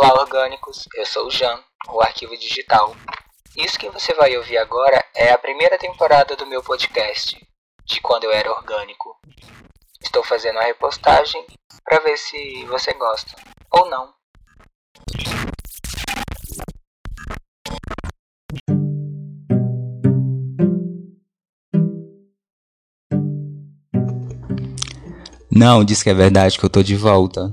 Olá, 0.00 0.14
orgânicos! 0.14 0.88
Eu 0.94 1.04
sou 1.04 1.26
o 1.26 1.30
Jan, 1.30 1.58
o 1.88 2.00
Arquivo 2.00 2.36
Digital. 2.36 2.94
Isso 3.56 3.76
que 3.76 3.90
você 3.90 4.14
vai 4.14 4.36
ouvir 4.36 4.56
agora 4.56 5.04
é 5.12 5.32
a 5.32 5.36
primeira 5.36 5.76
temporada 5.76 6.36
do 6.36 6.46
meu 6.46 6.62
podcast, 6.62 7.36
de 7.84 8.00
quando 8.00 8.22
eu 8.22 8.30
era 8.30 8.48
orgânico. 8.48 9.16
Estou 10.00 10.22
fazendo 10.22 10.60
a 10.60 10.62
repostagem 10.62 11.44
para 11.84 11.98
ver 11.98 12.16
se 12.16 12.64
você 12.66 12.92
gosta 12.92 13.34
ou 13.72 13.90
não. 13.90 14.14
Não, 25.50 25.84
diz 25.84 26.04
que 26.04 26.10
é 26.10 26.14
verdade 26.14 26.56
que 26.56 26.64
eu 26.64 26.70
tô 26.70 26.84
de 26.84 26.94
volta. 26.94 27.52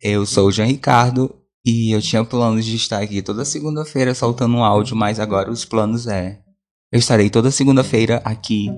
Eu 0.00 0.26
sou 0.26 0.48
o 0.48 0.52
Jean 0.52 0.66
Ricardo 0.66 1.34
e 1.66 1.90
eu 1.90 2.00
tinha 2.00 2.24
planos 2.24 2.64
de 2.64 2.76
estar 2.76 3.02
aqui 3.02 3.20
toda 3.20 3.44
segunda-feira 3.44 4.14
soltando 4.14 4.54
um 4.54 4.62
áudio, 4.62 4.94
mas 4.94 5.18
agora 5.18 5.50
os 5.50 5.64
planos 5.64 6.06
é. 6.06 6.40
Eu 6.92 7.00
estarei 7.00 7.28
toda 7.28 7.50
segunda-feira 7.50 8.22
aqui. 8.24 8.70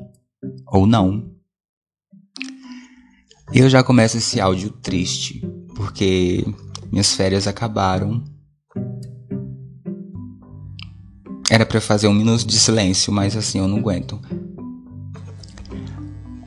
Ou 0.66 0.86
não. 0.86 1.30
Eu 3.52 3.68
já 3.68 3.82
começo 3.82 4.16
esse 4.16 4.40
áudio 4.40 4.70
triste, 4.70 5.46
porque 5.76 6.46
minhas 6.90 7.12
férias 7.12 7.46
acabaram. 7.46 8.24
Era 11.50 11.66
para 11.66 11.82
fazer 11.82 12.08
um 12.08 12.14
minuto 12.14 12.46
de 12.46 12.58
silêncio, 12.58 13.12
mas 13.12 13.36
assim 13.36 13.58
eu 13.58 13.68
não 13.68 13.78
aguento. 13.78 14.18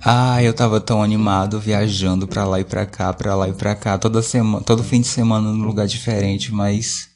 Ah, 0.04 0.42
eu 0.42 0.52
tava 0.52 0.82
tão 0.82 1.04
animado 1.04 1.60
viajando 1.60 2.28
pra 2.28 2.44
lá 2.44 2.60
e 2.60 2.64
pra 2.64 2.88
cá, 2.88 3.14
pra 3.14 3.36
lá 3.36 3.48
e 3.48 3.54
pra 3.54 3.76
cá, 3.76 4.00
toda 4.00 4.24
semana, 4.24 4.64
todo 4.64 4.84
fim 4.84 5.02
de 5.02 5.08
semana 5.08 5.52
num 5.52 5.64
lugar 5.64 5.86
diferente, 5.86 6.52
mas. 6.52 7.08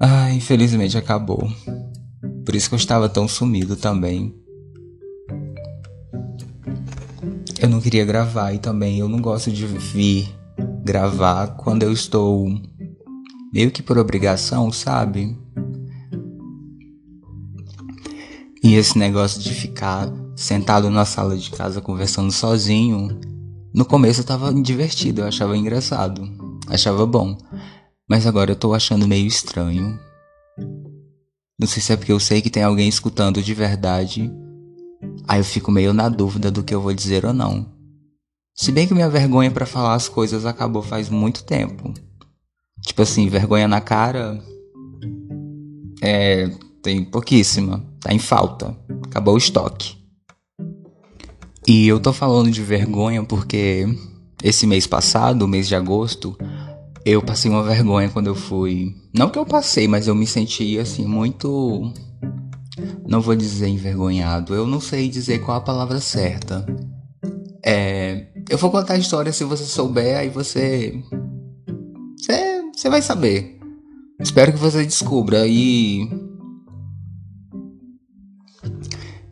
Ah, 0.00 0.32
infelizmente 0.32 0.98
acabou. 0.98 1.48
Por 2.44 2.56
isso 2.56 2.68
que 2.68 2.74
eu 2.74 2.78
estava 2.78 3.08
tão 3.08 3.28
sumido 3.28 3.76
também. 3.76 4.34
Eu 7.60 7.68
não 7.68 7.80
queria 7.80 8.04
gravar 8.04 8.52
e 8.52 8.58
também 8.58 8.98
eu 8.98 9.08
não 9.08 9.20
gosto 9.20 9.52
de 9.52 9.64
vir 9.64 10.28
gravar 10.84 11.54
quando 11.58 11.84
eu 11.84 11.92
estou 11.92 12.48
meio 13.54 13.70
que 13.70 13.84
por 13.84 13.98
obrigação, 13.98 14.72
sabe? 14.72 15.38
E 18.64 18.74
esse 18.74 18.98
negócio 18.98 19.40
de 19.40 19.54
ficar 19.54 20.10
sentado 20.42 20.90
na 20.90 21.04
sala 21.04 21.36
de 21.36 21.50
casa 21.50 21.80
conversando 21.80 22.32
sozinho, 22.32 23.20
no 23.72 23.84
começo 23.84 24.20
eu 24.20 24.24
tava 24.24 24.52
divertido, 24.52 25.20
eu 25.20 25.26
achava 25.26 25.56
engraçado, 25.56 26.28
achava 26.68 27.06
bom. 27.06 27.38
Mas 28.10 28.26
agora 28.26 28.50
eu 28.50 28.56
tô 28.56 28.74
achando 28.74 29.06
meio 29.06 29.26
estranho. 29.26 29.98
Não 31.58 31.68
sei 31.68 31.80
se 31.80 31.92
é 31.92 31.96
porque 31.96 32.10
eu 32.10 32.18
sei 32.18 32.42
que 32.42 32.50
tem 32.50 32.64
alguém 32.64 32.88
escutando 32.88 33.40
de 33.40 33.54
verdade. 33.54 34.30
Aí 35.28 35.38
eu 35.38 35.44
fico 35.44 35.70
meio 35.70 35.92
na 35.92 36.08
dúvida 36.08 36.50
do 36.50 36.64
que 36.64 36.74
eu 36.74 36.82
vou 36.82 36.92
dizer 36.92 37.24
ou 37.24 37.32
não. 37.32 37.64
Se 38.52 38.72
bem 38.72 38.86
que 38.86 38.94
minha 38.94 39.08
vergonha 39.08 39.50
para 39.50 39.64
falar 39.64 39.94
as 39.94 40.08
coisas 40.08 40.44
acabou 40.44 40.82
faz 40.82 41.08
muito 41.08 41.44
tempo. 41.44 41.94
Tipo 42.80 43.02
assim, 43.02 43.28
vergonha 43.28 43.68
na 43.68 43.80
cara. 43.80 44.42
É. 46.02 46.50
Tem 46.82 47.04
pouquíssima. 47.04 47.86
Tá 48.00 48.12
em 48.12 48.18
falta. 48.18 48.76
Acabou 49.04 49.34
o 49.34 49.38
estoque. 49.38 50.01
E 51.66 51.86
eu 51.86 52.00
tô 52.00 52.12
falando 52.12 52.50
de 52.50 52.62
vergonha 52.62 53.22
porque 53.22 53.86
esse 54.42 54.66
mês 54.66 54.86
passado, 54.86 55.42
o 55.42 55.48
mês 55.48 55.68
de 55.68 55.76
agosto, 55.76 56.36
eu 57.04 57.22
passei 57.22 57.50
uma 57.50 57.62
vergonha 57.62 58.08
quando 58.08 58.26
eu 58.26 58.34
fui. 58.34 58.96
Não 59.14 59.30
que 59.30 59.38
eu 59.38 59.46
passei, 59.46 59.86
mas 59.86 60.08
eu 60.08 60.14
me 60.14 60.26
senti 60.26 60.78
assim 60.78 61.06
muito. 61.06 61.92
Não 63.06 63.20
vou 63.20 63.36
dizer 63.36 63.68
envergonhado, 63.68 64.54
eu 64.54 64.66
não 64.66 64.80
sei 64.80 65.08
dizer 65.08 65.40
qual 65.40 65.58
a 65.58 65.60
palavra 65.60 66.00
certa. 66.00 66.66
É. 67.64 68.26
Eu 68.50 68.58
vou 68.58 68.70
contar 68.70 68.94
a 68.94 68.98
história 68.98 69.32
se 69.32 69.44
você 69.44 69.64
souber, 69.64 70.18
aí 70.18 70.28
você. 70.28 71.00
Você, 72.18 72.62
você 72.74 72.90
vai 72.90 73.00
saber. 73.00 73.60
Espero 74.20 74.52
que 74.52 74.58
você 74.58 74.84
descubra. 74.84 75.46
E. 75.46 76.08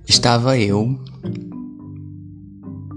Estava 0.06 0.59
eu 0.59 0.99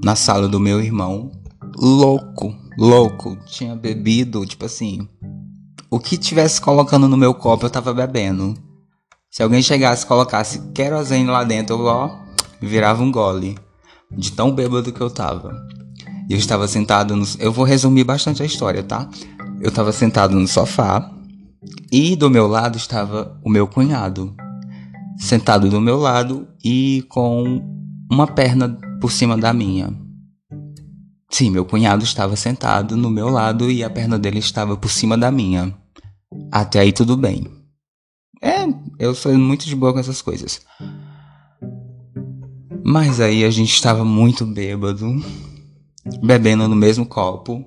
na 0.04 0.16
sala 0.16 0.50
do 0.50 0.60
meu 0.60 0.82
irmão, 0.82 1.32
louco, 1.78 2.54
louco. 2.78 3.38
Tinha 3.46 3.76
bebido, 3.76 4.46
tipo 4.46 4.66
assim. 4.66 5.08
O 5.90 6.00
que 6.00 6.18
tivesse 6.18 6.60
colocando 6.60 7.08
no 7.08 7.16
meu 7.16 7.34
copo 7.34 7.66
eu 7.66 7.70
tava 7.70 7.94
bebendo. 7.94 8.54
Se 9.32 9.42
alguém 9.42 9.64
chegasse 9.64 10.04
e 10.04 10.08
colocasse 10.08 10.60
querosene 10.74 11.30
lá 11.30 11.44
dentro, 11.44 11.76
eu 11.76 11.86
ó, 11.86 12.20
virava 12.62 13.02
um 13.02 13.12
gole. 13.12 13.58
De 14.12 14.32
tão 14.32 14.52
bêbado 14.52 14.92
que 14.92 15.02
eu 15.02 15.10
tava. 15.10 15.56
Eu 16.30 16.38
estava 16.38 16.68
sentado 16.68 17.16
no. 17.16 17.26
Eu 17.40 17.52
vou 17.52 17.66
resumir 17.66 18.04
bastante 18.04 18.44
a 18.44 18.46
história, 18.46 18.84
tá? 18.84 19.10
Eu 19.62 19.70
estava 19.70 19.92
sentado 19.92 20.38
no 20.38 20.48
sofá. 20.48 21.10
E 21.92 22.16
do 22.16 22.30
meu 22.30 22.48
lado 22.48 22.78
estava 22.78 23.40
o 23.44 23.50
meu 23.50 23.68
cunhado. 23.68 24.36
Sentado 25.18 25.70
do 25.70 25.80
meu 25.80 25.98
lado 25.98 26.48
e 26.64 27.06
com 27.10 27.62
uma 28.12 28.28
perna 28.28 28.78
por 29.04 29.12
cima 29.12 29.38
da 29.38 29.52
minha. 29.52 29.94
Sim, 31.30 31.50
meu 31.50 31.66
cunhado 31.66 32.06
estava 32.06 32.38
sentado 32.38 32.96
no 32.96 33.10
meu 33.10 33.28
lado 33.28 33.70
e 33.70 33.84
a 33.84 33.90
perna 33.90 34.18
dele 34.18 34.40
estava 34.40 34.78
por 34.78 34.90
cima 34.90 35.18
da 35.18 35.30
minha. 35.30 35.78
Até 36.50 36.80
aí 36.80 36.94
tudo 36.94 37.18
bem. 37.18 37.46
É, 38.42 38.64
eu 38.98 39.14
sou 39.14 39.38
muito 39.38 39.66
de 39.66 39.76
boa 39.76 39.92
com 39.92 40.00
essas 40.00 40.22
coisas. 40.22 40.62
Mas 42.82 43.20
aí 43.20 43.44
a 43.44 43.50
gente 43.50 43.74
estava 43.74 44.06
muito 44.06 44.46
bêbado, 44.46 45.06
bebendo 46.24 46.66
no 46.70 46.76
mesmo 46.76 47.06
copo. 47.06 47.62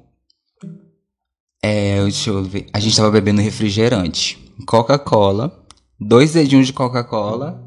É, 1.62 2.02
deixa 2.02 2.30
eu 2.30 2.42
ver. 2.44 2.66
A 2.72 2.80
gente 2.80 2.92
estava 2.92 3.10
bebendo 3.10 3.42
refrigerante, 3.42 4.42
Coca-Cola, 4.66 5.66
dois 6.00 6.32
dedinhos 6.32 6.66
de 6.66 6.72
Coca-Cola 6.72 7.62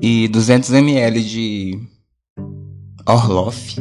e 0.00 0.28
200 0.28 0.70
ml 0.70 1.20
de 1.24 1.95
Orloff. 3.06 3.76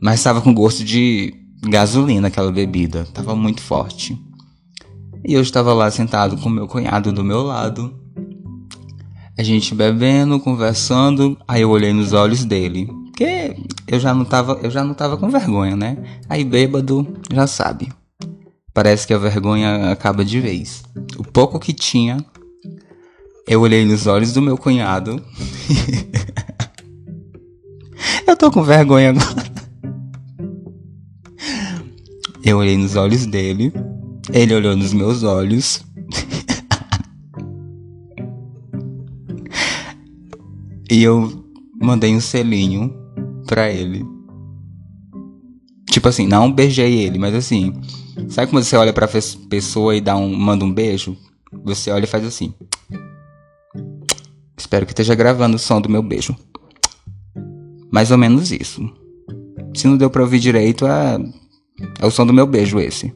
Mas 0.00 0.20
estava 0.20 0.40
com 0.40 0.52
gosto 0.52 0.84
de 0.84 1.32
gasolina 1.68 2.28
aquela 2.28 2.50
bebida, 2.50 3.06
tava 3.14 3.36
muito 3.36 3.62
forte. 3.62 4.18
E 5.24 5.32
eu 5.34 5.40
estava 5.40 5.72
lá 5.72 5.90
sentado 5.90 6.36
com 6.36 6.48
meu 6.48 6.66
cunhado 6.66 7.12
do 7.12 7.22
meu 7.22 7.42
lado. 7.42 7.94
A 9.38 9.42
gente 9.42 9.74
bebendo, 9.74 10.40
conversando, 10.40 11.38
aí 11.46 11.62
eu 11.62 11.70
olhei 11.70 11.92
nos 11.92 12.12
olhos 12.12 12.44
dele, 12.44 12.86
porque 13.04 13.56
eu 13.86 14.00
já 14.00 14.12
não 14.12 14.24
tava, 14.24 14.58
eu 14.62 14.70
já 14.70 14.82
não 14.82 14.94
tava 14.94 15.16
com 15.16 15.30
vergonha, 15.30 15.76
né? 15.76 15.96
Aí 16.28 16.44
bêbado, 16.44 17.06
já 17.32 17.46
sabe. 17.46 17.88
Parece 18.74 19.06
que 19.06 19.14
a 19.14 19.18
vergonha 19.18 19.92
acaba 19.92 20.24
de 20.24 20.40
vez. 20.40 20.82
O 21.16 21.22
pouco 21.22 21.60
que 21.60 21.72
tinha, 21.72 22.16
eu 23.46 23.60
olhei 23.60 23.84
nos 23.84 24.06
olhos 24.06 24.32
do 24.32 24.42
meu 24.42 24.58
cunhado. 24.58 25.22
Eu 28.26 28.36
tô 28.36 28.50
com 28.50 28.62
vergonha 28.62 29.10
agora. 29.10 29.52
Eu 32.44 32.58
olhei 32.58 32.76
nos 32.76 32.96
olhos 32.96 33.24
dele. 33.24 33.72
Ele 34.32 34.54
olhou 34.54 34.76
nos 34.76 34.92
meus 34.92 35.22
olhos. 35.22 35.84
e 40.90 41.02
eu 41.02 41.44
mandei 41.80 42.14
um 42.14 42.20
selinho 42.20 42.94
pra 43.46 43.70
ele. 43.70 44.04
Tipo 45.88 46.08
assim, 46.08 46.26
não 46.26 46.50
beijei 46.50 47.00
ele, 47.00 47.18
mas 47.18 47.34
assim. 47.34 47.72
Sabe 48.28 48.50
quando 48.50 48.64
você 48.64 48.76
olha 48.76 48.92
pra 48.92 49.08
pessoa 49.48 49.94
e 49.94 50.00
dá 50.00 50.16
um, 50.16 50.34
manda 50.34 50.64
um 50.64 50.72
beijo? 50.72 51.16
Você 51.64 51.90
olha 51.90 52.04
e 52.04 52.08
faz 52.08 52.24
assim. 52.24 52.54
Espero 54.56 54.84
que 54.86 54.92
esteja 54.92 55.14
gravando 55.14 55.56
o 55.56 55.58
som 55.58 55.80
do 55.80 55.88
meu 55.88 56.02
beijo. 56.02 56.36
Mais 57.92 58.10
ou 58.10 58.16
menos 58.16 58.50
isso. 58.50 58.82
Se 59.74 59.86
não 59.86 59.98
deu 59.98 60.08
pra 60.08 60.22
ouvir 60.22 60.40
direito, 60.40 60.86
é, 60.86 61.18
é 62.00 62.06
o 62.06 62.10
som 62.10 62.24
do 62.24 62.32
meu 62.32 62.46
beijo 62.46 62.80
esse. 62.80 63.14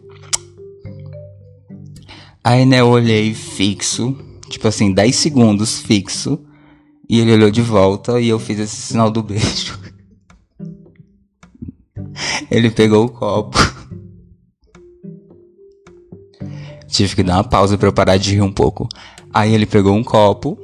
Aí, 2.44 2.66
né, 2.66 2.80
eu 2.80 2.88
olhei 2.88 3.34
fixo, 3.34 4.16
tipo 4.50 4.68
assim, 4.68 4.92
10 4.92 5.16
segundos 5.16 5.80
fixo. 5.80 6.38
E 7.08 7.20
ele 7.20 7.32
olhou 7.32 7.50
de 7.50 7.62
volta 7.62 8.20
e 8.20 8.28
eu 8.28 8.38
fiz 8.38 8.58
esse 8.58 8.76
sinal 8.76 9.10
do 9.10 9.22
beijo. 9.22 9.78
ele 12.50 12.70
pegou 12.70 13.06
o 13.06 13.08
copo. 13.08 13.56
Tive 16.88 17.16
que 17.16 17.22
dar 17.22 17.36
uma 17.36 17.44
pausa 17.44 17.78
para 17.78 17.88
eu 17.88 17.92
parar 17.92 18.16
de 18.16 18.34
rir 18.34 18.42
um 18.42 18.52
pouco. 18.52 18.88
Aí 19.32 19.54
ele 19.54 19.66
pegou 19.66 19.94
um 19.94 20.04
copo. 20.04 20.58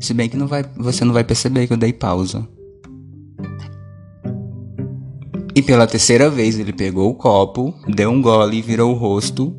Se 0.00 0.12
bem 0.12 0.28
que 0.28 0.36
não 0.36 0.46
vai, 0.46 0.64
você 0.76 1.04
não 1.04 1.14
vai 1.14 1.24
perceber 1.24 1.66
que 1.66 1.72
eu 1.72 1.78
dei 1.78 1.92
pausa. 1.92 2.46
E 5.56 5.62
pela 5.62 5.86
terceira 5.86 6.28
vez 6.28 6.58
ele 6.58 6.70
pegou 6.70 7.10
o 7.10 7.14
copo, 7.14 7.74
deu 7.88 8.10
um 8.10 8.20
gole 8.20 8.58
e 8.58 8.62
virou 8.62 8.92
o 8.92 8.98
rosto. 8.98 9.56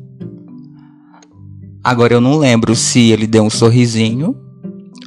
Agora 1.82 2.14
eu 2.14 2.20
não 2.20 2.38
lembro 2.38 2.76
se 2.76 3.10
ele 3.10 3.26
deu 3.26 3.42
um 3.42 3.50
sorrisinho 3.50 4.36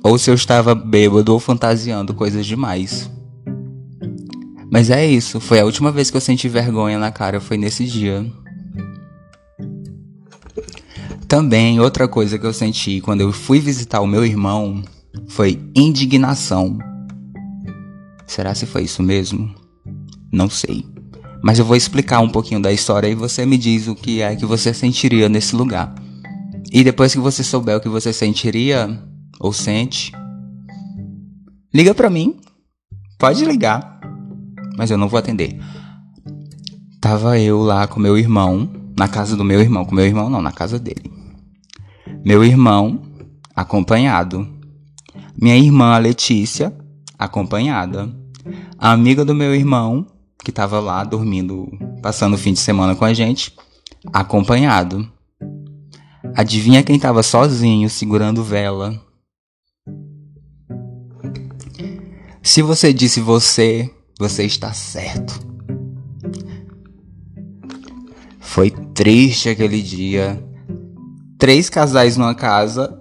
ou 0.03 0.17
se 0.17 0.29
eu 0.29 0.35
estava 0.35 0.75
bêbado 0.75 1.31
ou 1.31 1.39
fantasiando 1.39 2.13
coisas 2.13 2.45
demais. 2.45 3.09
Mas 4.69 4.89
é 4.89 5.05
isso, 5.07 5.39
foi 5.39 5.61
a 5.61 5.65
última 5.65 5.93
vez 5.93 6.11
que 6.11 6.17
eu 6.17 6.21
senti 6.21 6.49
vergonha 6.49 6.99
na 6.99 7.09
cara, 7.09 7.39
foi 7.39 7.55
nesse 7.55 7.85
dia. 7.85 8.29
Também 11.25 11.79
outra 11.79 12.05
coisa 12.05 12.37
que 12.37 12.45
eu 12.45 12.51
senti 12.51 12.99
quando 12.99 13.21
eu 13.21 13.31
fui 13.31 13.61
visitar 13.61 14.01
o 14.01 14.07
meu 14.07 14.25
irmão 14.25 14.83
foi 15.29 15.57
indignação. 15.73 16.77
Será 18.27 18.53
se 18.53 18.65
foi 18.65 18.83
isso 18.83 19.01
mesmo? 19.01 19.60
Não 20.31 20.49
sei. 20.49 20.85
Mas 21.43 21.59
eu 21.59 21.65
vou 21.65 21.75
explicar 21.75 22.19
um 22.19 22.29
pouquinho 22.29 22.61
da 22.61 22.71
história 22.71 23.07
e 23.07 23.15
você 23.15 23.45
me 23.45 23.57
diz 23.57 23.87
o 23.87 23.95
que 23.95 24.21
é 24.21 24.35
que 24.35 24.45
você 24.45 24.73
sentiria 24.73 25.27
nesse 25.27 25.55
lugar. 25.55 25.93
E 26.71 26.83
depois 26.83 27.13
que 27.13 27.19
você 27.19 27.43
souber 27.43 27.77
o 27.77 27.81
que 27.81 27.89
você 27.89 28.13
sentiria 28.13 29.01
ou 29.39 29.51
sente, 29.51 30.11
liga 31.73 31.93
para 31.93 32.09
mim. 32.09 32.39
Pode 33.17 33.43
ligar. 33.43 33.99
Mas 34.77 34.89
eu 34.89 34.97
não 34.97 35.09
vou 35.09 35.19
atender. 35.19 35.59
Tava 37.01 37.39
eu 37.39 37.61
lá 37.61 37.87
com 37.87 37.99
meu 37.99 38.17
irmão, 38.17 38.69
na 38.97 39.07
casa 39.07 39.35
do 39.35 39.43
meu 39.43 39.59
irmão, 39.59 39.83
com 39.83 39.95
meu 39.95 40.05
irmão 40.05 40.29
não, 40.29 40.41
na 40.41 40.51
casa 40.51 40.77
dele. 40.77 41.11
Meu 42.23 42.43
irmão 42.43 43.01
acompanhado. 43.55 44.47
Minha 45.39 45.57
irmã 45.57 45.97
Letícia 45.97 46.73
acompanhada. 47.17 48.09
A 48.77 48.91
amiga 48.91 49.25
do 49.25 49.35
meu 49.35 49.53
irmão 49.53 50.05
que 50.43 50.51
tava 50.51 50.79
lá 50.79 51.03
dormindo, 51.03 51.67
passando 52.01 52.33
o 52.33 52.37
fim 52.37 52.53
de 52.53 52.59
semana 52.59 52.95
com 52.95 53.05
a 53.05 53.13
gente, 53.13 53.55
acompanhado. 54.11 55.09
Adivinha 56.35 56.83
quem 56.83 56.97
tava 56.97 57.23
sozinho 57.23 57.89
segurando 57.89 58.43
vela? 58.43 58.99
Se 62.41 62.61
você 62.61 62.91
disse 62.91 63.19
você, 63.19 63.89
você 64.17 64.43
está 64.43 64.73
certo. 64.73 65.39
Foi 68.39 68.69
triste 68.69 69.49
aquele 69.49 69.81
dia. 69.81 70.43
Três 71.37 71.69
casais 71.69 72.17
numa 72.17 72.35
casa 72.35 72.99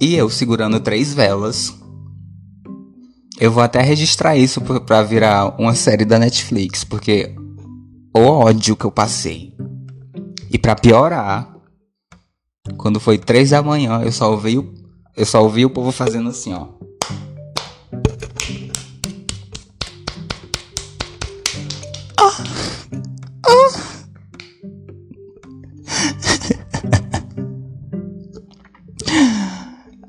e 0.00 0.14
eu 0.14 0.30
segurando 0.30 0.80
três 0.80 1.12
velas. 1.12 1.74
Eu 3.44 3.52
vou 3.52 3.62
até 3.62 3.82
registrar 3.82 4.34
isso 4.38 4.58
para 4.62 5.02
virar 5.02 5.60
uma 5.60 5.74
série 5.74 6.06
da 6.06 6.18
Netflix, 6.18 6.82
porque 6.82 7.34
o 8.16 8.20
ódio 8.20 8.74
que 8.74 8.86
eu 8.86 8.90
passei. 8.90 9.52
E 10.50 10.58
para 10.58 10.74
piorar, 10.74 11.54
quando 12.78 12.98
foi 12.98 13.18
três 13.18 13.50
da 13.50 13.62
manhã, 13.62 14.00
eu 14.02 14.10
só 14.10 14.30
ouvi 14.30 14.56
o, 14.56 14.72
eu 15.14 15.26
só 15.26 15.42
ouvi 15.42 15.62
o 15.66 15.68
povo 15.68 15.92
fazendo 15.92 16.30
assim, 16.30 16.54
ó. 16.54 16.68
Ah. 22.16 22.42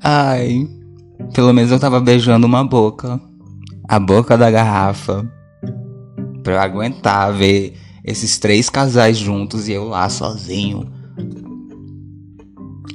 Ai. 0.00 0.75
Pelo 1.36 1.52
menos 1.52 1.70
eu 1.70 1.78
tava 1.78 2.00
beijando 2.00 2.46
uma 2.46 2.64
boca. 2.64 3.20
A 3.86 4.00
boca 4.00 4.38
da 4.38 4.50
garrafa. 4.50 5.30
Pra 6.42 6.54
eu 6.54 6.60
aguentar 6.60 7.30
ver 7.30 7.78
esses 8.02 8.38
três 8.38 8.70
casais 8.70 9.18
juntos 9.18 9.68
e 9.68 9.72
eu 9.72 9.86
lá 9.86 10.08
sozinho. 10.08 10.90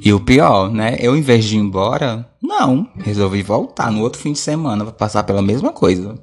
E 0.04 0.12
o 0.12 0.20
pior, 0.20 0.72
né? 0.72 0.98
Eu, 1.00 1.16
em 1.16 1.22
vez 1.22 1.46
de 1.46 1.56
ir 1.56 1.60
embora, 1.60 2.28
não. 2.42 2.90
Resolvi 2.96 3.44
voltar 3.44 3.92
no 3.92 4.02
outro 4.02 4.20
fim 4.20 4.34
de 4.34 4.40
semana 4.40 4.86
pra 4.86 4.94
passar 4.94 5.22
pela 5.22 5.44
mesma 5.44 5.72
coisa. 5.72 6.16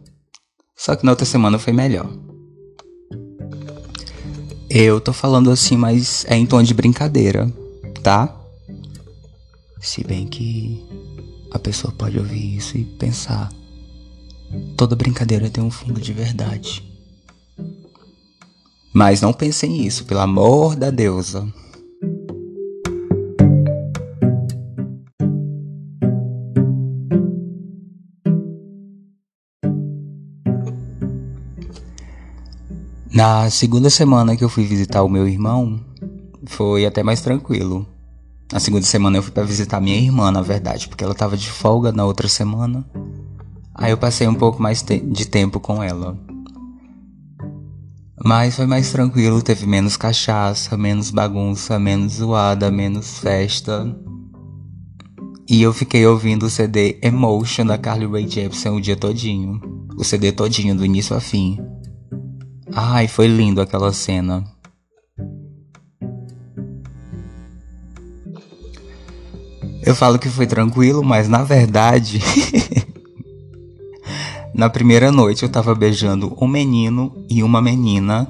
Só 0.76 0.97
que 0.97 1.05
na 1.05 1.12
outra 1.12 1.25
semana 1.25 1.56
foi 1.56 1.73
melhor. 1.73 2.11
Eu 4.69 5.00
tô 5.00 5.12
falando 5.12 5.53
assim, 5.53 5.76
mas 5.76 6.26
é 6.29 6.35
em 6.37 6.47
tom 6.47 6.65
de 6.65 6.75
brincadeira, 6.75 7.49
tá? 8.03 8.37
Se 9.81 10.03
bem 10.03 10.26
que 10.26 10.85
a 11.50 11.58
pessoa 11.58 11.92
pode 11.92 12.18
ouvir 12.18 12.56
isso 12.56 12.76
e 12.76 12.84
pensar: 12.84 13.50
toda 14.76 14.96
brincadeira 14.96 15.50
tem 15.50 15.62
um 15.62 15.70
fundo 15.70 16.00
de 16.00 16.12
verdade. 16.12 16.82
Mas 18.92 19.20
não 19.20 19.32
pensem 19.32 19.70
nisso, 19.70 20.04
pelo 20.04 20.20
amor 20.20 20.74
da 20.74 20.90
deusa. 20.90 21.46
Na 33.18 33.50
segunda 33.50 33.90
semana 33.90 34.36
que 34.36 34.44
eu 34.44 34.48
fui 34.48 34.64
visitar 34.64 35.02
o 35.02 35.08
meu 35.08 35.26
irmão, 35.26 35.80
foi 36.46 36.86
até 36.86 37.02
mais 37.02 37.20
tranquilo. 37.20 37.84
Na 38.50 38.58
segunda 38.58 38.84
semana 38.86 39.18
eu 39.18 39.22
fui 39.22 39.32
para 39.32 39.44
visitar 39.44 39.80
minha 39.80 39.98
irmã, 39.98 40.30
na 40.30 40.40
verdade, 40.40 40.88
porque 40.88 41.04
ela 41.04 41.14
tava 41.14 41.36
de 41.36 41.50
folga 41.50 41.92
na 41.92 42.04
outra 42.04 42.28
semana. 42.28 42.84
Aí 43.74 43.90
eu 43.90 43.98
passei 43.98 44.26
um 44.26 44.34
pouco 44.34 44.60
mais 44.60 44.82
te 44.82 44.98
de 44.98 45.26
tempo 45.26 45.60
com 45.60 45.82
ela. 45.82 46.18
Mas 48.24 48.56
foi 48.56 48.66
mais 48.66 48.90
tranquilo, 48.90 49.42
teve 49.42 49.66
menos 49.66 49.96
cachaça, 49.96 50.76
menos 50.76 51.10
bagunça, 51.10 51.78
menos 51.78 52.14
zoada, 52.14 52.70
menos 52.70 53.18
festa. 53.18 53.94
E 55.48 55.62
eu 55.62 55.72
fiquei 55.72 56.06
ouvindo 56.06 56.46
o 56.46 56.50
CD 56.50 56.98
Emotion 57.02 57.64
da 57.64 57.78
Carly 57.78 58.06
Rae 58.06 58.28
Jepsen 58.28 58.72
o 58.72 58.80
dia 58.80 58.96
todinho. 58.96 59.60
O 59.96 60.04
CD 60.04 60.32
todinho, 60.32 60.74
do 60.74 60.84
início 60.84 61.14
a 61.14 61.20
fim. 61.20 61.58
Ai, 62.72 63.08
foi 63.08 63.28
lindo 63.28 63.60
aquela 63.60 63.92
cena. 63.92 64.44
Eu 69.88 69.94
falo 69.94 70.19
que 70.19 70.29
foi 70.29 70.46
tranquilo, 70.46 71.02
mas 71.02 71.31
na 71.31 71.43
verdade. 71.43 72.20
na 74.55 74.69
primeira 74.69 75.11
noite 75.11 75.44
eu 75.44 75.49
tava 75.49 75.75
beijando 75.75 76.36
um 76.39 76.46
menino 76.46 77.24
e 77.27 77.43
uma 77.43 77.62
menina. 77.62 78.29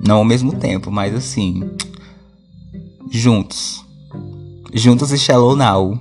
Não 0.00 0.16
ao 0.16 0.24
mesmo 0.24 0.54
tempo, 0.54 0.90
mas 0.90 1.14
assim. 1.14 1.62
Juntos. 3.10 3.84
Juntos 4.72 5.12
e 5.12 5.18
Shallow 5.18 5.54
Now. 5.54 6.00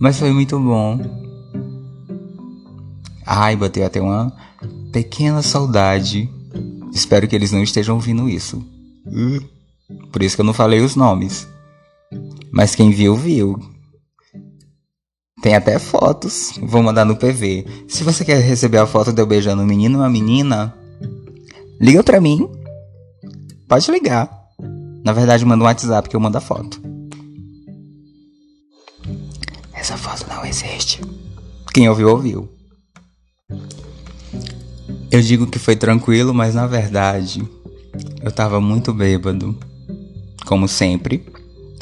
Mas 0.00 0.18
foi 0.18 0.32
muito 0.32 0.58
bom. 0.58 0.98
Ai, 3.26 3.56
bateu 3.56 3.84
até 3.84 4.00
uma 4.00 4.32
pequena 4.90 5.42
saudade. 5.42 6.30
Espero 6.94 7.28
que 7.28 7.36
eles 7.36 7.52
não 7.52 7.62
estejam 7.62 7.96
ouvindo 7.96 8.26
isso. 8.26 8.64
Por 10.10 10.22
isso 10.22 10.34
que 10.34 10.40
eu 10.40 10.46
não 10.46 10.54
falei 10.54 10.80
os 10.80 10.96
nomes. 10.96 11.52
Mas 12.54 12.76
quem 12.76 12.92
viu, 12.92 13.16
viu. 13.16 13.58
Tem 15.42 15.56
até 15.56 15.76
fotos. 15.80 16.52
Vou 16.62 16.84
mandar 16.84 17.04
no 17.04 17.16
PV. 17.16 17.66
Se 17.88 18.04
você 18.04 18.24
quer 18.24 18.40
receber 18.40 18.78
a 18.78 18.86
foto 18.86 19.12
de 19.12 19.20
eu 19.20 19.26
beijando 19.26 19.60
um 19.60 19.66
menino 19.66 19.96
e 19.96 20.00
uma 20.00 20.08
menina, 20.08 20.72
liga 21.80 22.04
pra 22.04 22.20
mim. 22.20 22.48
Pode 23.68 23.90
ligar. 23.90 24.30
Na 25.04 25.12
verdade, 25.12 25.44
manda 25.44 25.64
um 25.64 25.66
WhatsApp 25.66 26.08
que 26.08 26.14
eu 26.14 26.20
mando 26.20 26.38
a 26.38 26.40
foto. 26.40 26.80
Essa 29.72 29.96
foto 29.96 30.24
não 30.28 30.46
existe. 30.46 31.00
Quem 31.74 31.88
ouviu, 31.88 32.08
ouviu. 32.08 32.48
Eu 35.10 35.20
digo 35.20 35.48
que 35.48 35.58
foi 35.58 35.74
tranquilo, 35.74 36.32
mas 36.32 36.54
na 36.54 36.68
verdade 36.68 37.42
eu 38.22 38.30
tava 38.30 38.60
muito 38.60 38.94
bêbado. 38.94 39.58
Como 40.46 40.68
sempre. 40.68 41.33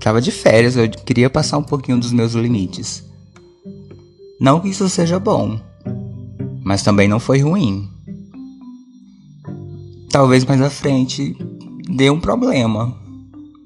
Tava 0.03 0.21
de 0.21 0.33
férias, 0.33 0.77
eu 0.77 0.91
queria 0.91 1.31
passar 1.31 1.59
um 1.59 1.63
pouquinho 1.63 2.01
dos 2.01 2.13
meus 2.13 2.33
limites. 2.33 3.05
Não 4.41 4.59
que 4.59 4.69
isso 4.69 4.89
seja 4.89 5.21
bom, 5.21 5.61
mas 6.65 6.83
também 6.83 7.07
não 7.07 7.21
foi 7.21 7.39
ruim. 7.39 7.89
Talvez 10.11 10.45
mais 10.45 10.61
à 10.61 10.69
frente 10.69 11.37
dê 11.89 12.11
um 12.11 12.19
problema, 12.19 12.93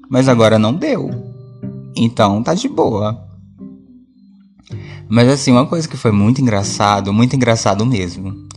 mas 0.07 0.27
agora 0.29 0.59
não 0.59 0.75
deu. 0.75 1.09
Então 1.95 2.43
tá 2.43 2.53
de 2.53 2.69
boa. 2.69 3.19
Mas 5.09 5.27
assim, 5.29 5.51
uma 5.51 5.65
coisa 5.65 5.87
que 5.87 5.97
foi 5.97 6.11
muito 6.11 6.39
engraçado, 6.39 7.11
muito 7.11 7.35
engraçado 7.35 7.83
mesmo. 7.83 8.47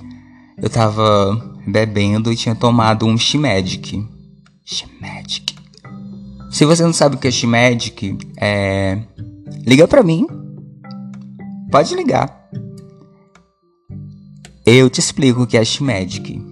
Eu 0.58 0.68
tava 0.68 1.56
bebendo 1.66 2.30
e 2.30 2.36
tinha 2.36 2.54
tomado 2.54 3.06
um 3.06 3.16
Shimedic. 3.16 4.06
Shimedic. 4.66 5.49
Se 6.50 6.64
você 6.64 6.82
não 6.82 6.92
sabe 6.92 7.14
o 7.14 7.18
que 7.18 7.28
é 7.28 7.30
Shimagic, 7.30 8.18
é... 8.36 8.98
liga 9.64 9.86
pra 9.86 10.02
mim. 10.02 10.26
Pode 11.70 11.94
ligar. 11.94 12.48
Eu 14.66 14.90
te 14.90 14.98
explico 14.98 15.42
o 15.42 15.46
que 15.46 15.56
é 15.56 15.64
Shimagic. 15.64 16.42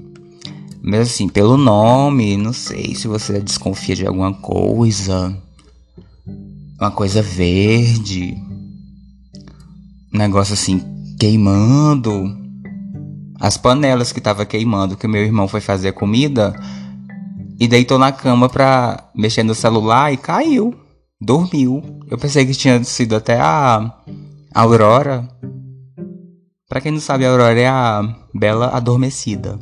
Mas 0.80 1.00
assim, 1.00 1.28
pelo 1.28 1.56
nome, 1.56 2.36
não 2.36 2.52
sei 2.52 2.94
se 2.94 3.08
você 3.08 3.40
desconfia 3.40 3.96
de 3.96 4.06
alguma 4.06 4.32
coisa. 4.32 5.36
Uma 6.80 6.92
coisa 6.92 7.20
verde. 7.20 8.36
Um 10.14 10.18
negócio 10.18 10.54
assim, 10.54 10.80
queimando. 11.18 12.38
As 13.40 13.56
panelas 13.56 14.12
que 14.12 14.20
tava 14.20 14.46
queimando, 14.46 14.96
que 14.96 15.08
meu 15.08 15.22
irmão 15.22 15.48
foi 15.48 15.60
fazer 15.60 15.92
comida. 15.92 16.54
E 17.58 17.66
deitou 17.66 17.98
na 17.98 18.12
cama 18.12 18.48
pra 18.48 19.10
mexer 19.14 19.42
no 19.42 19.54
celular 19.54 20.12
e 20.12 20.16
caiu. 20.16 20.74
Dormiu. 21.20 21.82
Eu 22.08 22.16
pensei 22.16 22.46
que 22.46 22.54
tinha 22.54 22.82
sido 22.84 23.16
até 23.16 23.40
a 23.40 23.92
Aurora. 24.54 25.28
Pra 26.68 26.80
quem 26.80 26.92
não 26.92 27.00
sabe, 27.00 27.26
a 27.26 27.30
Aurora 27.30 27.58
é 27.58 27.66
a 27.66 28.02
Bela 28.32 28.68
Adormecida. 28.68 29.58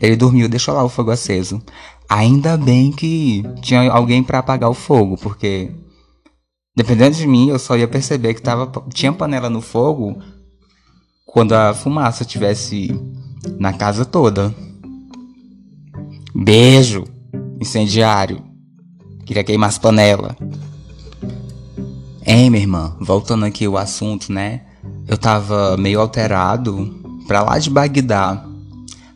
Ele 0.00 0.14
dormiu, 0.14 0.48
deixou 0.48 0.74
lá 0.74 0.84
o 0.84 0.88
fogo 0.88 1.10
aceso. 1.10 1.60
Ainda 2.08 2.56
bem 2.56 2.92
que 2.92 3.42
tinha 3.62 3.90
alguém 3.90 4.22
para 4.22 4.38
apagar 4.38 4.70
o 4.70 4.74
fogo, 4.74 5.16
porque 5.16 5.74
dependendo 6.76 7.16
de 7.16 7.26
mim, 7.26 7.48
eu 7.48 7.58
só 7.58 7.76
ia 7.76 7.88
perceber 7.88 8.34
que 8.34 8.42
tava, 8.42 8.70
tinha 8.92 9.12
panela 9.12 9.50
no 9.50 9.60
fogo 9.60 10.22
quando 11.24 11.54
a 11.54 11.74
fumaça 11.74 12.22
estivesse 12.22 12.88
na 13.58 13.72
casa 13.72 14.04
toda. 14.04 14.54
Beijo, 16.34 17.04
incendiário. 17.60 18.42
Queria 19.24 19.44
queimar 19.44 19.68
as 19.68 19.78
panelas. 19.78 20.36
Hein, 22.24 22.50
minha 22.50 22.62
irmã, 22.62 22.96
voltando 23.00 23.44
aqui 23.44 23.68
o 23.68 23.78
assunto, 23.78 24.32
né? 24.32 24.62
Eu 25.06 25.16
tava 25.16 25.76
meio 25.76 26.00
alterado 26.00 27.22
pra 27.26 27.42
lá 27.42 27.58
de 27.58 27.70
Bagdá. 27.70 28.44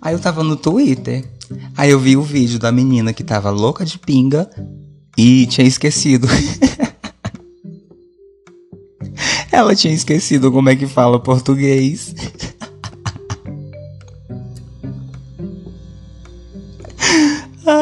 Aí 0.01 0.15
eu 0.15 0.19
tava 0.19 0.43
no 0.43 0.57
Twitter. 0.57 1.29
Aí 1.77 1.91
eu 1.91 1.99
vi 1.99 2.17
o 2.17 2.23
vídeo 2.23 2.59
da 2.59 2.71
menina 2.71 3.13
que 3.13 3.25
tava 3.25 3.51
louca 3.51 3.85
de 3.85 3.99
pinga 3.99 4.49
e 5.19 5.47
tinha 5.47 5.67
esquecido. 5.67 6.29
Ela 9.51 9.75
tinha 9.75 9.93
esquecido 9.93 10.53
como 10.53 10.69
é 10.69 10.77
que 10.77 10.87
fala 10.87 11.21
português. 11.21 12.15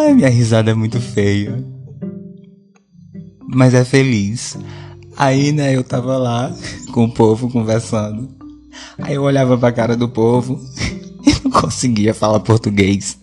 Ai, 0.08 0.14
minha 0.14 0.30
risada 0.30 0.70
é 0.70 0.74
muito 0.74 0.98
feia. 0.98 1.62
Mas 3.46 3.74
é 3.74 3.84
feliz. 3.84 4.56
Aí, 5.14 5.52
né, 5.52 5.76
eu 5.76 5.84
tava 5.84 6.16
lá 6.16 6.50
com 6.94 7.04
o 7.04 7.12
povo 7.12 7.50
conversando. 7.50 8.26
Aí 8.96 9.16
eu 9.16 9.22
olhava 9.22 9.58
pra 9.58 9.70
cara 9.70 9.94
do 9.94 10.08
povo 10.08 10.58
não 11.44 11.50
conseguia 11.50 12.14
falar 12.14 12.40
português. 12.40 13.18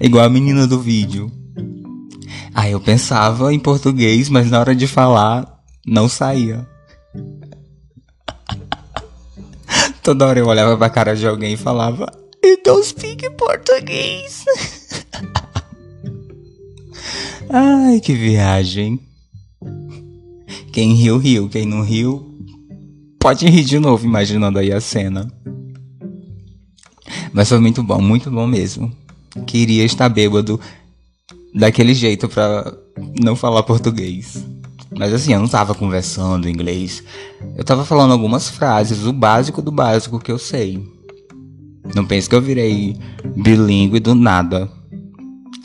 Igual 0.00 0.24
a 0.24 0.28
menina 0.28 0.68
do 0.68 0.78
vídeo. 0.78 1.32
Aí 2.54 2.70
eu 2.70 2.80
pensava 2.80 3.52
em 3.52 3.58
português, 3.58 4.28
mas 4.28 4.52
na 4.52 4.60
hora 4.60 4.72
de 4.72 4.86
falar, 4.86 5.60
não 5.84 6.08
saía. 6.08 6.64
Toda 10.00 10.28
hora 10.28 10.38
eu 10.38 10.46
olhava 10.46 10.76
pra 10.76 10.90
cara 10.90 11.16
de 11.16 11.26
alguém 11.26 11.54
e 11.54 11.56
falava: 11.56 12.06
You 12.44 12.56
don't 12.64 12.86
speak 12.86 13.28
português. 13.30 14.44
Ai, 17.52 17.98
que 17.98 18.14
viagem. 18.14 19.00
Quem 20.72 20.94
riu, 20.94 21.18
riu. 21.18 21.48
Quem 21.48 21.66
não 21.66 21.82
riu, 21.82 22.32
pode 23.18 23.44
rir 23.48 23.64
de 23.64 23.78
novo, 23.80 24.06
imaginando 24.06 24.60
aí 24.60 24.72
a 24.72 24.80
cena. 24.80 25.28
Mas 27.32 27.48
foi 27.48 27.58
muito 27.58 27.82
bom, 27.82 28.00
muito 28.00 28.30
bom 28.30 28.46
mesmo. 28.46 28.92
Queria 29.46 29.84
estar 29.84 30.08
bêbado 30.08 30.60
daquele 31.52 31.92
jeito 31.92 32.28
pra 32.28 32.72
não 33.20 33.34
falar 33.34 33.64
português. 33.64 34.46
Mas 34.96 35.12
assim, 35.12 35.32
eu 35.32 35.40
não 35.40 35.48
tava 35.48 35.74
conversando 35.74 36.48
inglês. 36.48 37.02
Eu 37.56 37.64
tava 37.64 37.84
falando 37.84 38.12
algumas 38.12 38.48
frases, 38.48 39.04
o 39.04 39.12
básico 39.12 39.60
do 39.60 39.72
básico 39.72 40.20
que 40.20 40.30
eu 40.30 40.38
sei. 40.38 40.80
Não 41.96 42.04
pense 42.04 42.28
que 42.28 42.34
eu 42.34 42.40
virei 42.40 42.96
bilíngue 43.36 43.98
do 43.98 44.14
nada. 44.14 44.70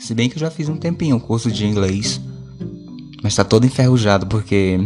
Se 0.06 0.14
bem 0.14 0.28
que 0.28 0.36
eu 0.36 0.40
já 0.40 0.52
fiz 0.52 0.68
um 0.68 0.76
tempinho 0.76 1.16
o 1.16 1.20
curso 1.20 1.50
de 1.50 1.66
inglês. 1.66 2.20
Mas 3.24 3.34
tá 3.34 3.42
todo 3.42 3.66
enferrujado 3.66 4.24
porque 4.28 4.78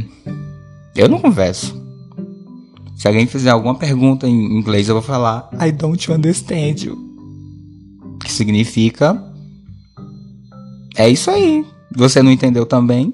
eu 0.97 1.11
não 1.11 1.19
converso. 1.19 1.79
Se 2.97 3.07
alguém 3.07 3.27
fizer 3.27 3.51
alguma 3.51 3.75
pergunta 3.75 4.27
em 4.27 4.57
inglês, 4.57 4.89
eu 4.89 4.95
vou 4.95 5.03
falar 5.03 5.51
I 5.61 5.73
don't 5.73 6.11
understand 6.11 6.77
you. 6.85 6.97
Que 8.25 8.33
significa 8.33 9.23
É 10.97 11.07
isso 11.07 11.31
aí. 11.31 11.67
Você 11.95 12.23
não 12.23 12.33
entendeu 12.33 12.65
também? 12.65 13.13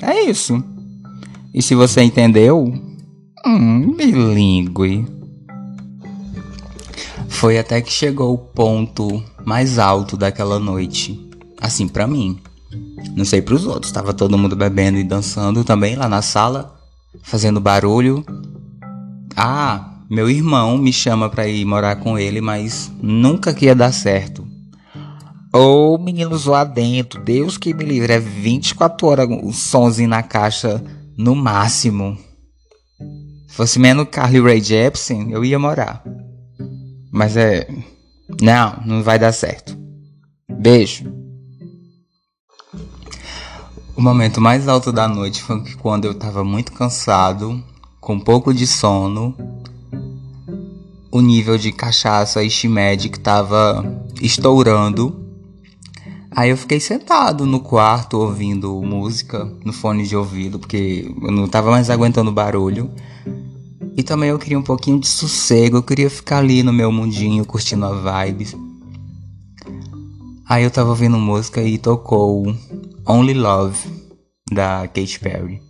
É 0.00 0.22
isso. 0.22 0.64
E 1.52 1.60
se 1.60 1.74
você 1.74 2.00
entendeu? 2.00 2.72
Hum, 3.46 3.94
bilíngue. 3.94 5.04
Foi 7.28 7.58
até 7.58 7.80
que 7.80 7.92
chegou 7.92 8.34
o 8.34 8.38
ponto 8.38 9.22
mais 9.44 9.78
alto 9.78 10.16
daquela 10.16 10.58
noite. 10.58 11.18
Assim, 11.60 11.86
para 11.86 12.06
mim. 12.06 12.38
Não 13.14 13.24
sei 13.24 13.40
para 13.40 13.54
os 13.54 13.66
outros. 13.66 13.92
Tava 13.92 14.12
todo 14.12 14.38
mundo 14.38 14.56
bebendo 14.56 14.98
e 14.98 15.04
dançando 15.04 15.62
também 15.62 15.94
lá 15.94 16.08
na 16.08 16.22
sala, 16.22 16.74
fazendo 17.22 17.60
barulho. 17.60 18.24
Ah, 19.36 20.02
meu 20.10 20.28
irmão 20.28 20.78
me 20.78 20.92
chama 20.92 21.28
pra 21.28 21.46
ir 21.46 21.64
morar 21.64 21.96
com 21.96 22.18
ele, 22.18 22.40
mas 22.40 22.90
nunca 23.00 23.54
que 23.54 23.66
ia 23.66 23.74
dar 23.74 23.92
certo. 23.92 24.46
Ô, 25.54 25.94
oh, 25.94 25.98
meninos 25.98 26.44
lá 26.44 26.62
dentro, 26.62 27.22
Deus 27.22 27.56
que 27.56 27.72
me 27.72 27.84
livre, 27.84 28.12
é 28.12 28.18
24 28.18 29.06
horas 29.06 29.28
um 29.28 29.52
somzinho 29.52 30.08
na 30.08 30.22
caixa 30.22 30.82
no 31.16 31.34
máximo. 31.34 32.18
Se 33.48 33.54
fosse 33.54 33.78
menos 33.78 34.08
Carly 34.10 34.40
Ray 34.40 34.60
Jepsen, 34.60 35.30
eu 35.30 35.44
ia 35.44 35.58
morar. 35.58 36.02
Mas 37.18 37.36
é. 37.36 37.66
Não, 38.40 38.80
não 38.86 39.02
vai 39.02 39.18
dar 39.18 39.32
certo. 39.32 39.76
Beijo. 40.48 41.12
O 43.96 44.00
momento 44.00 44.40
mais 44.40 44.68
alto 44.68 44.92
da 44.92 45.08
noite 45.08 45.42
foi 45.42 45.64
quando 45.82 46.04
eu 46.04 46.14
tava 46.14 46.44
muito 46.44 46.70
cansado 46.70 47.60
com 48.00 48.14
um 48.14 48.20
pouco 48.20 48.54
de 48.54 48.68
sono, 48.68 49.36
o 51.10 51.20
nível 51.20 51.58
de 51.58 51.72
cachaça 51.72 52.40
e 52.44 52.48
shimed 52.48 53.08
que 53.08 53.18
tava 53.18 53.84
estourando. 54.22 55.26
Aí 56.30 56.50
eu 56.50 56.56
fiquei 56.56 56.78
sentado 56.78 57.44
no 57.44 57.58
quarto 57.58 58.16
ouvindo 58.16 58.80
música 58.80 59.44
no 59.64 59.72
fone 59.72 60.06
de 60.06 60.14
ouvido, 60.14 60.60
porque 60.60 61.12
eu 61.20 61.32
não 61.32 61.48
tava 61.48 61.72
mais 61.72 61.90
aguentando 61.90 62.30
barulho. 62.30 62.88
E 63.98 64.02
também 64.04 64.30
eu 64.30 64.38
queria 64.38 64.56
um 64.56 64.62
pouquinho 64.62 65.00
de 65.00 65.08
sossego, 65.08 65.78
eu 65.78 65.82
queria 65.82 66.08
ficar 66.08 66.38
ali 66.38 66.62
no 66.62 66.72
meu 66.72 66.92
mundinho 66.92 67.44
curtindo 67.44 67.84
a 67.84 67.90
vibe. 67.90 68.46
Aí 70.48 70.62
eu 70.62 70.70
tava 70.70 70.90
ouvindo 70.90 71.18
música 71.18 71.60
e 71.60 71.76
tocou 71.76 72.54
Only 73.04 73.34
Love 73.34 73.76
da 74.52 74.86
Katy 74.86 75.18
Perry. 75.18 75.60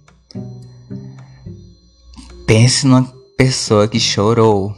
Pense 2.47 2.87
numa 2.87 3.11
pessoa 3.35 3.89
que 3.89 3.99
chorou. 3.99 4.75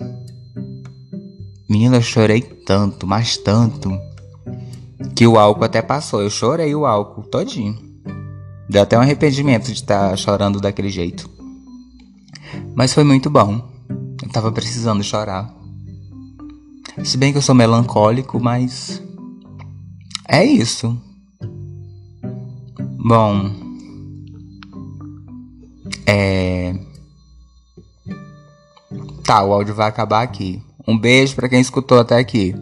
Menina, 1.68 1.96
eu 1.96 2.02
chorei 2.02 2.42
tanto, 2.42 3.04
mas 3.04 3.36
tanto, 3.36 3.90
que 5.16 5.26
o 5.26 5.36
álcool 5.36 5.64
até 5.64 5.82
passou. 5.82 6.22
Eu 6.22 6.30
chorei 6.30 6.72
o 6.72 6.86
álcool 6.86 7.24
todinho. 7.24 7.76
Deu 8.68 8.82
até 8.82 8.96
um 8.96 9.02
arrependimento 9.02 9.66
de 9.66 9.72
estar 9.72 10.10
tá 10.10 10.16
chorando 10.16 10.60
daquele 10.60 10.88
jeito. 10.88 11.39
Mas 12.74 12.92
foi 12.92 13.04
muito 13.04 13.28
bom. 13.30 13.68
Eu 14.22 14.28
tava 14.28 14.52
precisando 14.52 15.02
chorar. 15.02 15.52
Se 17.04 17.16
bem 17.16 17.32
que 17.32 17.38
eu 17.38 17.42
sou 17.42 17.54
melancólico, 17.54 18.40
mas. 18.40 19.02
É 20.28 20.44
isso. 20.44 20.96
Bom. 22.98 23.50
É. 26.06 26.74
Tá, 29.24 29.42
o 29.44 29.52
áudio 29.52 29.74
vai 29.74 29.88
acabar 29.88 30.22
aqui. 30.22 30.62
Um 30.86 30.98
beijo 30.98 31.34
para 31.36 31.48
quem 31.48 31.60
escutou 31.60 31.98
até 31.98 32.18
aqui. 32.18 32.54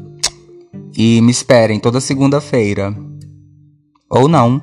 E 0.97 1.21
me 1.21 1.30
esperem 1.30 1.80
toda 1.80 2.00
segunda-feira. 2.00 2.95
Ou 4.11 4.28
não. 4.28 4.62